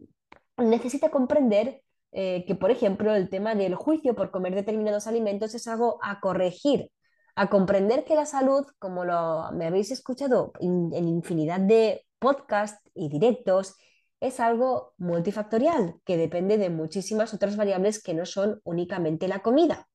necesita 0.56 1.10
comprender 1.10 1.82
eh, 2.12 2.44
que, 2.46 2.54
por 2.54 2.70
ejemplo, 2.70 3.14
el 3.14 3.28
tema 3.30 3.54
del 3.54 3.74
juicio 3.74 4.14
por 4.14 4.30
comer 4.30 4.54
determinados 4.54 5.06
alimentos 5.06 5.54
es 5.54 5.66
algo 5.68 5.98
a 6.02 6.20
corregir, 6.20 6.90
a 7.34 7.48
comprender 7.48 8.04
que 8.04 8.14
la 8.14 8.26
salud, 8.26 8.66
como 8.78 9.04
lo, 9.04 9.50
me 9.52 9.66
habéis 9.66 9.90
escuchado 9.90 10.52
en 10.60 11.08
infinidad 11.08 11.60
de 11.60 12.06
podcasts 12.18 12.82
y 12.94 13.08
directos, 13.08 13.76
es 14.20 14.38
algo 14.38 14.92
multifactorial 14.98 15.96
que 16.04 16.16
depende 16.16 16.58
de 16.58 16.70
muchísimas 16.70 17.32
otras 17.32 17.56
variables 17.56 18.02
que 18.02 18.14
no 18.14 18.26
son 18.26 18.60
únicamente 18.64 19.28
la 19.28 19.40
comida. 19.40 19.88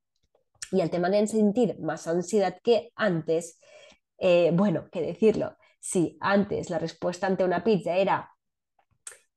Y 0.72 0.82
el 0.82 0.90
tema 0.90 1.10
de 1.10 1.26
sentir 1.28 1.80
más 1.80 2.08
ansiedad 2.08 2.58
que 2.64 2.92
antes, 2.96 3.60
eh, 4.18 4.52
bueno, 4.54 4.90
qué 4.92 5.02
decirlo, 5.02 5.56
si 5.80 6.18
antes 6.20 6.72
la 6.72 6.80
respuesta 6.80 7.28
ante 7.28 7.44
una 7.44 7.64
pizza 7.64 7.96
era 7.96 8.32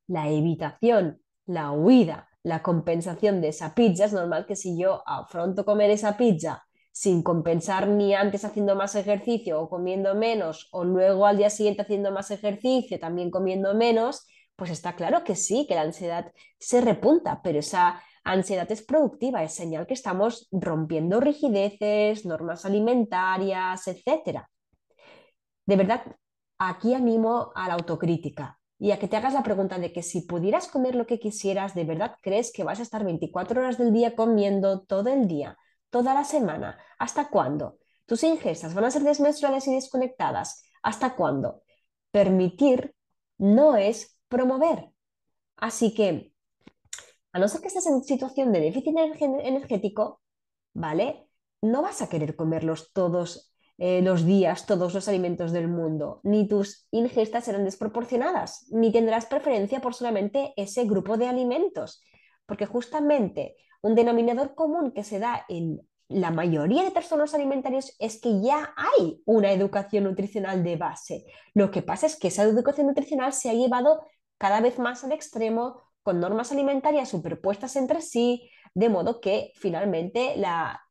la 0.07 0.31
evitación, 0.31 1.21
la 1.45 1.71
huida, 1.73 2.28
la 2.43 2.62
compensación 2.62 3.43
de 3.43 3.49
esa 3.49 3.75
pizza, 3.75 4.07
es 4.07 4.14
normal 4.14 4.47
que 4.47 4.57
si 4.57 4.78
yo 4.78 5.02
afronto 5.07 5.67
comer 5.67 5.90
esa 5.90 6.17
pizza 6.17 6.67
sin 6.99 7.23
compensar 7.23 7.87
ni 7.87 8.12
antes 8.12 8.45
haciendo 8.45 8.75
más 8.75 8.97
ejercicio 8.97 9.61
o 9.61 9.69
comiendo 9.69 10.17
menos, 10.17 10.67
o 10.73 10.83
luego 10.83 11.26
al 11.26 11.37
día 11.37 11.49
siguiente 11.49 11.83
haciendo 11.83 12.11
más 12.11 12.33
ejercicio, 12.33 12.99
también 12.99 13.31
comiendo 13.31 13.73
menos, 13.73 14.26
pues 14.57 14.73
está 14.73 14.97
claro 14.97 15.23
que 15.23 15.37
sí, 15.37 15.64
que 15.69 15.76
la 15.76 15.83
ansiedad 15.83 16.33
se 16.59 16.81
repunta, 16.81 17.40
pero 17.40 17.61
esa 17.61 18.02
ansiedad 18.25 18.69
es 18.73 18.83
productiva, 18.83 19.45
es 19.45 19.55
señal 19.55 19.87
que 19.87 19.95
estamos 19.95 20.49
rompiendo 20.50 21.21
rigideces, 21.21 22.26
normas 22.26 22.64
alimentarias, 22.64 23.87
etc. 23.87 24.49
De 25.67 25.76
verdad, 25.76 26.02
aquí 26.59 26.95
animo 26.95 27.52
a 27.55 27.69
la 27.69 27.75
autocrítica 27.75 28.59
y 28.76 28.90
a 28.90 28.99
que 28.99 29.07
te 29.07 29.17
hagas 29.17 29.35
la 29.35 29.45
pregunta 29.45 29.78
de 29.78 29.93
que 29.93 30.02
si 30.02 30.23
pudieras 30.23 30.67
comer 30.67 30.97
lo 30.97 31.07
que 31.07 31.21
quisieras, 31.21 31.76
¿de 31.76 31.85
verdad 31.85 32.17
crees 32.23 32.50
que 32.52 32.64
vas 32.64 32.81
a 32.81 32.83
estar 32.83 33.05
24 33.05 33.61
horas 33.61 33.78
del 33.78 33.93
día 33.93 34.17
comiendo 34.17 34.81
todo 34.81 35.11
el 35.11 35.28
día, 35.28 35.57
toda 35.90 36.14
la 36.14 36.25
semana? 36.25 36.78
¿Hasta 36.99 37.28
cuándo? 37.28 37.78
¿Tus 38.07 38.23
ingestas 38.25 38.75
van 38.75 38.85
a 38.85 38.90
ser 38.90 39.02
desmensurales 39.02 39.66
y 39.68 39.75
desconectadas? 39.75 40.62
¿Hasta 40.83 41.14
cuándo? 41.14 41.62
Permitir 42.11 42.95
no 43.38 43.76
es 43.76 44.18
promover. 44.28 44.90
Así 45.57 45.95
que, 45.95 46.33
a 47.33 47.38
no 47.38 47.49
ser 47.49 47.61
que 47.61 47.68
estés 47.68 47.87
en 47.87 48.02
situación 48.02 48.52
de 48.52 48.61
déficit 48.61 48.97
energético, 48.97 50.23
¿vale? 50.73 51.28
No 51.61 51.83
vas 51.83 52.02
a 52.02 52.09
querer 52.09 52.37
comerlos 52.37 52.92
todos 52.92 53.49
eh, 53.80 54.02
los 54.02 54.26
días 54.26 54.66
todos 54.66 54.92
los 54.92 55.07
alimentos 55.07 55.52
del 55.52 55.68
mundo, 55.68 56.21
ni 56.25 56.49
tus 56.49 56.88
ingestas 56.90 57.45
serán 57.45 57.64
desproporcionadas, 57.64 58.66
ni 58.73 58.90
tendrás 58.90 59.26
preferencia 59.26 59.80
por 59.80 59.95
solamente 59.95 60.52
ese 60.57 60.85
grupo 60.85 61.16
de 61.16 61.28
alimentos, 61.28 62.02
porque 62.45 62.66
justamente 62.66 63.54
un 63.80 63.94
denominador 63.94 64.54
común 64.54 64.92
que 64.92 65.04
se 65.04 65.18
da 65.18 65.44
en 65.49 65.80
la 66.08 66.30
mayoría 66.30 66.85
de 66.85 66.90
trastornos 66.90 67.35
alimentarios 67.35 67.94
es 67.99 68.20
que 68.20 68.40
ya 68.40 68.73
hay 68.76 69.23
una 69.26 69.52
educación 69.52 70.04
nutricional 70.04 70.64
de 70.64 70.76
base. 70.76 71.25
Lo 71.54 71.70
que 71.70 71.82
pasa 71.82 72.06
es 72.06 72.16
que 72.16 72.28
esa 72.28 72.44
educación 72.44 72.87
nutricional 72.87 73.32
se 73.32 73.50
ha 73.50 73.54
llevado 73.54 74.06
cada 74.38 74.61
vez 74.61 74.78
más 74.78 75.04
al 75.04 75.12
extremo 75.12 75.82
con 76.02 76.20
normas 76.20 76.50
alimentarias 76.50 77.11
superpuestas 77.11 77.76
entre 77.76 78.00
sí, 78.00 78.49
de 78.73 78.88
modo 78.88 79.20
que 79.20 79.52
finalmente 79.56 80.35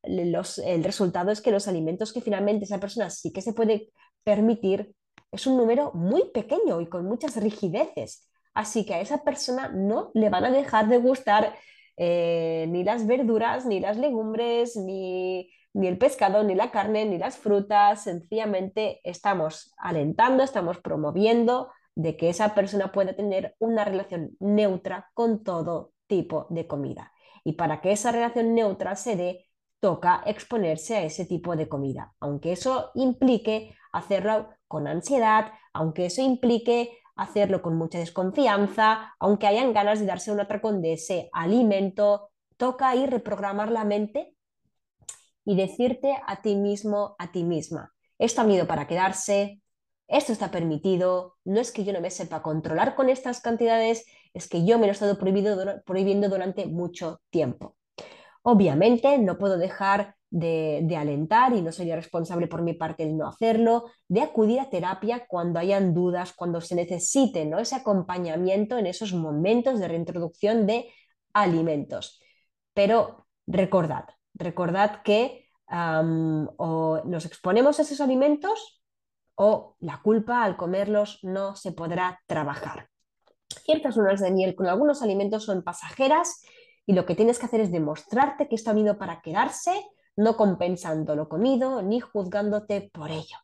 el 0.04 0.84
resultado 0.84 1.32
es 1.32 1.42
que 1.42 1.52
los 1.52 1.68
alimentos 1.68 2.14
que 2.14 2.22
finalmente 2.22 2.66
esa 2.66 2.80
persona 2.80 3.10
sí 3.10 3.34
que 3.34 3.42
se 3.42 3.54
puede 3.54 3.92
permitir 4.24 4.94
es 5.32 5.48
un 5.48 5.58
número 5.58 5.92
muy 5.94 6.30
pequeño 6.32 6.80
y 6.82 6.88
con 6.88 7.06
muchas 7.06 7.36
rigideces. 7.38 8.30
Así 8.54 8.86
que 8.86 8.94
a 8.94 9.02
esa 9.02 9.24
persona 9.24 9.70
no 9.70 10.12
le 10.14 10.30
van 10.30 10.46
a 10.46 10.52
dejar 10.52 10.88
de 10.88 10.98
gustar 10.98 11.56
eh, 11.98 12.66
ni 12.70 12.84
las 12.84 13.08
verduras, 13.08 13.66
ni 13.66 13.80
las 13.80 13.98
legumbres, 13.98 14.76
ni, 14.78 15.50
ni 15.74 15.88
el 15.88 15.98
pescado, 15.98 16.44
ni 16.44 16.56
la 16.56 16.72
carne, 16.72 17.06
ni 17.06 17.18
las 17.18 17.38
frutas, 17.38 18.04
sencillamente 18.04 19.02
estamos 19.04 19.74
alentando, 19.78 20.44
estamos 20.44 20.78
promoviendo 20.78 21.70
de 21.96 22.16
que 22.16 22.30
esa 22.30 22.54
persona 22.54 22.92
pueda 22.92 23.16
tener 23.16 23.56
una 23.60 23.84
relación 23.84 24.38
neutra 24.40 25.10
con 25.16 25.44
todo 25.44 25.94
tipo 26.06 26.46
de 26.50 26.68
comida. 26.68 27.12
Y 27.44 27.54
para 27.54 27.82
que 27.82 27.92
esa 27.92 28.12
relación 28.12 28.54
neutra 28.54 28.96
se 28.96 29.16
dé, 29.16 29.48
toca 29.80 30.22
exponerse 30.26 30.98
a 30.98 31.04
ese 31.04 31.26
tipo 31.26 31.56
de 31.56 31.68
comida, 31.68 32.14
aunque 32.20 32.52
eso 32.52 32.92
implique 32.96 33.76
hacerlo 33.92 34.50
con 34.68 34.88
ansiedad, 34.88 35.52
aunque 35.74 36.08
eso 36.08 36.22
implique 36.22 36.98
hacerlo 37.18 37.62
con 37.62 37.76
mucha 37.76 38.00
desconfianza, 38.00 39.14
aunque 39.20 39.48
hayan 39.48 39.74
ganas 39.74 40.00
de 40.00 40.06
darse 40.06 40.32
un 40.32 40.40
atracón 40.40 40.82
de 40.82 40.94
ese 40.94 41.30
alimento, 41.34 42.30
toca 42.58 42.90
ahí 42.90 43.06
reprogramar 43.06 43.72
la 43.72 43.84
mente 43.84 44.34
y 45.44 45.56
decirte 45.56 46.18
a 46.26 46.42
ti 46.42 46.56
mismo, 46.56 47.16
a 47.20 47.32
ti 47.32 47.44
misma, 47.44 47.94
esto 48.18 48.42
ha 48.42 48.44
venido 48.44 48.68
para 48.68 48.88
quedarse, 48.88 49.62
esto 50.08 50.32
está 50.32 50.52
permitido, 50.52 51.36
no 51.44 51.60
es 51.60 51.72
que 51.72 51.84
yo 51.84 51.94
no 51.94 52.02
me 52.02 52.12
sepa 52.12 52.42
controlar 52.42 52.96
con 52.96 53.10
estas 53.10 53.42
cantidades, 53.42 54.06
es 54.34 54.48
que 54.48 54.66
yo 54.66 54.78
me 54.80 54.86
lo 54.86 54.92
he 54.92 54.94
estado 54.94 55.18
prohibiendo 55.18 56.30
durante 56.30 56.66
mucho 56.66 57.22
tiempo. 57.30 57.76
Obviamente 58.50 59.18
no 59.18 59.38
puedo 59.38 59.58
dejar 59.58 60.16
de, 60.30 60.88
alentar 60.98 61.52
y 61.52 61.62
no 61.62 61.74
soy 61.74 61.92
responsable 61.94 62.48
por 62.48 62.62
mi 62.62 62.74
parte 62.76 63.04
el 63.04 63.18
no 63.18 63.28
hacerlo, 63.28 63.92
de 64.08 64.22
acudir 64.22 64.62
a 64.62 64.70
terapia 64.70 65.28
cuando 65.28 65.60
hayan 65.60 65.94
dudas, 65.94 66.32
cuando 66.32 66.62
se 66.62 66.74
necesite 66.74 67.46
¿no? 67.46 67.60
ese 67.60 67.76
acompañamiento 67.76 68.78
en 68.78 68.88
esos 68.88 69.12
momentos 69.12 69.82
de 69.82 69.90
reintroducción 69.90 70.66
de 70.66 70.90
alimentos. 71.34 72.22
Pero 72.74 73.28
recordad, 73.48 74.06
recordad 74.34 75.02
que 75.04 75.50
o 75.70 77.02
nos 77.04 77.26
exponemos 77.26 77.80
a 77.80 77.82
esos 77.82 78.00
alimentos 78.00 78.82
o 79.36 79.76
la 79.80 80.02
culpa 80.02 80.46
al 80.46 80.56
comerlos 80.56 81.20
no 81.22 81.58
se 81.58 81.74
podrá 81.74 82.22
trabajar. 82.28 82.88
Ciertas 83.66 83.98
lunas 83.98 84.22
de 84.22 84.32
miel 84.32 84.56
con 84.56 84.68
algunos 84.68 85.02
alimentos 85.02 85.44
son 85.44 85.64
pasajeras 85.64 86.42
y 86.88 86.94
lo 86.94 87.06
que 87.06 87.16
tienes 87.16 87.38
que 87.38 87.46
hacer 87.46 87.60
es 87.60 87.72
demostrarte 87.72 88.48
que 88.48 88.56
esto 88.56 88.72
ha 88.72 88.74
venido 88.74 88.98
para 88.98 89.22
quedarse, 89.22 89.72
no 90.16 90.38
compensando 90.38 91.16
lo 91.16 91.30
comido 91.30 91.84
ni 91.84 92.00
juzgándote 92.00 92.90
por 92.94 93.12
ello. 93.12 93.38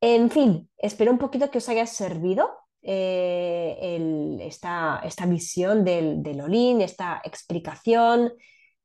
En 0.00 0.30
fin, 0.30 0.68
espero 0.76 1.12
un 1.12 1.18
poquito 1.18 1.50
que 1.50 1.58
os 1.58 1.68
haya 1.68 1.86
servido 1.86 2.50
eh, 2.82 4.38
esta, 4.40 5.02
visión 5.26 5.84
del, 5.84 6.22
del 6.22 6.40
Olin, 6.40 6.80
esta 6.80 7.20
explicación. 7.24 8.32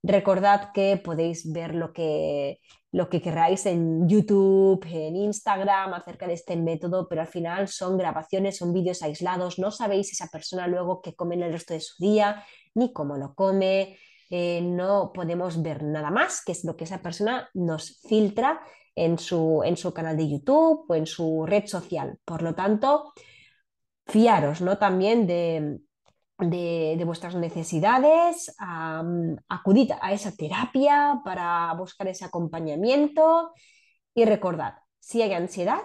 Recordad 0.03 0.72
que 0.74 0.98
podéis 0.98 1.51
ver 1.51 1.75
lo 1.75 1.91
que, 1.91 2.60
lo 2.91 3.10
que 3.10 3.22
queráis 3.22 3.65
en 3.65 4.08
YouTube, 4.08 4.84
en 4.89 5.15
Instagram 5.15 5.93
acerca 5.93 6.27
de 6.27 6.34
este 6.34 6.55
método, 6.55 7.08
pero 7.08 7.22
al 7.22 7.27
final 7.27 7.67
son 7.67 7.98
grabaciones, 7.98 8.58
son 8.58 8.74
vídeos 8.74 9.03
aislados, 9.03 9.60
no 9.60 9.72
sabéis 9.72 10.12
esa 10.12 10.27
persona 10.27 10.67
luego 10.67 11.01
qué 11.01 11.13
come 11.15 11.36
en 11.36 11.43
el 11.43 11.51
resto 11.51 11.74
de 11.74 11.81
su 11.81 12.01
día, 12.01 12.43
ni 12.79 12.93
cómo 12.93 13.17
lo 13.17 13.36
come, 13.36 13.98
eh, 14.29 14.62
no 14.62 15.12
podemos 15.13 15.62
ver 15.62 15.83
nada 15.83 16.12
más, 16.12 16.43
que 16.43 16.51
es 16.51 16.63
lo 16.63 16.75
que 16.75 16.86
esa 16.86 17.01
persona 17.01 17.50
nos 17.53 18.00
filtra 18.07 18.62
en 18.95 19.17
su, 19.17 19.62
en 19.63 19.77
su 19.77 19.93
canal 19.93 20.17
de 20.17 20.29
YouTube 20.29 20.86
o 20.88 20.95
en 20.95 21.05
su 21.05 21.45
red 21.45 21.65
social. 21.65 22.19
Por 22.25 22.41
lo 22.41 22.53
tanto, 22.55 23.13
fiaros 24.05 24.62
¿no? 24.62 24.77
también 24.77 25.25
de, 25.25 25.79
de, 26.38 27.03
vuestras 27.05 27.36
necesidades, 27.36 28.55
acudid 29.48 29.91
a 30.01 30.13
esa 30.13 30.31
terapia 30.31 31.21
para 31.24 31.74
buscar 31.74 32.07
ese 32.07 32.25
acompañamiento 32.25 33.53
y 34.13 34.25
recordad, 34.25 34.75
si 35.00 35.21
hay 35.21 35.33
ansiedad 35.33 35.81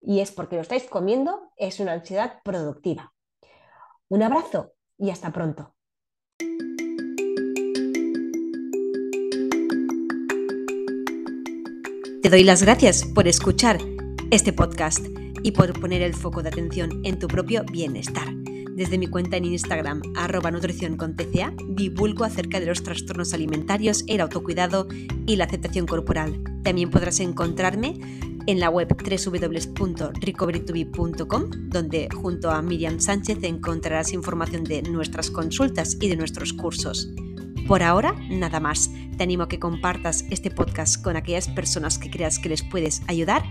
y 0.00 0.20
es 0.20 0.32
porque 0.32 0.56
lo 0.56 0.62
estáis 0.62 0.84
comiendo, 0.84 1.50
es 1.56 1.80
una 1.80 1.92
ansiedad 1.92 2.40
productiva. 2.44 3.12
Un 4.08 4.22
abrazo 4.22 4.72
y 4.96 5.10
hasta 5.10 5.32
pronto. 5.32 5.74
Te 12.28 12.30
doy 12.30 12.42
las 12.42 12.62
gracias 12.62 13.04
por 13.04 13.28
escuchar 13.28 13.78
este 14.30 14.52
podcast 14.52 15.06
y 15.42 15.52
por 15.52 15.80
poner 15.80 16.02
el 16.02 16.14
foco 16.14 16.42
de 16.42 16.48
atención 16.48 17.00
en 17.04 17.18
tu 17.18 17.28
propio 17.28 17.64
bienestar. 17.64 18.28
Desde 18.74 18.98
mi 18.98 19.06
cuenta 19.06 19.36
en 19.36 19.44
Instagram, 19.44 20.02
arroba 20.16 20.50
nutrición 20.50 20.96
con 20.96 21.16
TCA, 21.16 21.54
divulgo 21.68 22.24
acerca 22.24 22.60
de 22.60 22.66
los 22.66 22.82
trastornos 22.82 23.32
alimentarios, 23.32 24.04
el 24.08 24.20
autocuidado 24.20 24.88
y 25.26 25.36
la 25.36 25.44
aceptación 25.44 25.86
corporal. 25.86 26.42
También 26.64 26.90
podrás 26.90 27.20
encontrarme 27.20 27.98
en 28.48 28.58
la 28.60 28.70
web 28.70 28.88
www.recoverytobe.com, 28.96 31.50
donde 31.68 32.08
junto 32.14 32.50
a 32.50 32.62
Miriam 32.62 32.98
Sánchez 32.98 33.40
encontrarás 33.42 34.14
información 34.14 34.64
de 34.64 34.80
nuestras 34.82 35.30
consultas 35.30 35.98
y 36.00 36.08
de 36.08 36.16
nuestros 36.16 36.54
cursos. 36.54 37.10
Por 37.68 37.82
ahora, 37.82 38.14
nada 38.30 38.58
más. 38.58 38.90
Te 39.18 39.24
animo 39.24 39.42
a 39.42 39.48
que 39.48 39.58
compartas 39.58 40.24
este 40.30 40.50
podcast 40.50 41.02
con 41.02 41.16
aquellas 41.16 41.48
personas 41.48 41.98
que 41.98 42.10
creas 42.10 42.38
que 42.38 42.48
les 42.48 42.62
puedes 42.62 43.02
ayudar 43.06 43.42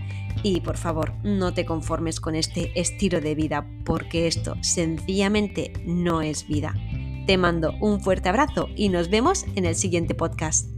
y 0.42 0.62
por 0.62 0.76
favor, 0.76 1.12
no 1.22 1.54
te 1.54 1.64
conformes 1.64 2.18
con 2.20 2.34
este 2.34 2.72
estilo 2.74 3.20
de 3.20 3.36
vida 3.36 3.70
porque 3.84 4.26
esto 4.26 4.56
sencillamente 4.62 5.72
no 5.84 6.22
es 6.22 6.48
vida. 6.48 6.74
Te 7.28 7.36
mando 7.36 7.74
un 7.80 8.00
fuerte 8.00 8.30
abrazo 8.30 8.66
y 8.74 8.88
nos 8.88 9.10
vemos 9.10 9.46
en 9.54 9.64
el 9.66 9.76
siguiente 9.76 10.16
podcast. 10.16 10.77